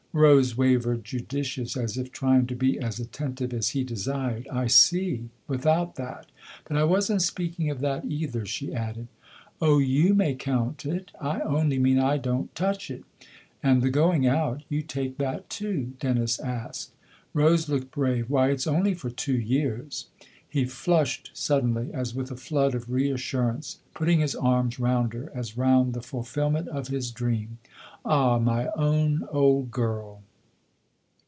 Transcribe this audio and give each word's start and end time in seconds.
Rose 0.13 0.57
wavered, 0.57 1.05
judicious, 1.05 1.77
as 1.77 1.97
if 1.97 2.11
trying 2.11 2.45
to 2.47 2.53
be 2.53 2.77
as 2.77 2.99
attentive 2.99 3.53
as 3.53 3.69
he 3.69 3.85
desired." 3.85 4.45
I 4.61 4.67
see 4.67 5.29
without 5.47 5.95
that. 5.95 6.25
But 6.67 6.75
I 6.75 6.83
wasn't 6.83 7.21
speaking 7.21 7.69
of 7.69 7.79
that 7.79 8.03
either," 8.03 8.45
she 8.45 8.73
added." 8.73 9.07
Oh, 9.61 9.77
you 9.79 10.13
may 10.13 10.35
count 10.35 10.85
it 10.85 11.11
I 11.21 11.39
only 11.39 11.79
mean 11.79 11.97
I 11.97 12.17
don't 12.17 12.53
touch 12.55 12.91
it. 12.91 13.05
And 13.63 13.81
the 13.81 13.89
going 13.89 14.27
out 14.27 14.63
you 14.67 14.81
take 14.81 15.17
that 15.19 15.49
too?" 15.49 15.93
Dennis 16.01 16.39
asked. 16.41 16.91
Rose 17.33 17.69
looked 17.69 17.91
brave. 17.91 18.29
"Why 18.29 18.49
it's 18.51 18.67
only 18.67 18.93
for 18.93 19.09
two 19.09 19.39
years." 19.39 20.07
He 20.49 20.65
flushed 20.65 21.31
suddenly, 21.33 21.93
as 21.93 22.13
with 22.13 22.29
a 22.29 22.35
flood 22.35 22.75
of 22.75 22.89
reassur 22.91 23.51
ance, 23.53 23.79
putting 23.93 24.19
his 24.19 24.35
arms 24.35 24.79
round 24.81 25.13
her 25.13 25.31
as 25.33 25.55
round 25.55 25.93
the 25.93 26.01
fulfilment 26.01 26.67
of 26.67 26.89
his 26.89 27.09
dream." 27.11 27.57
Ah, 28.03 28.37
my 28.37 28.67
own 28.75 29.25
old 29.31 29.71
girl 29.71 30.23